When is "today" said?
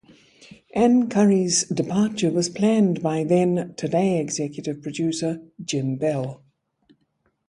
3.77-4.19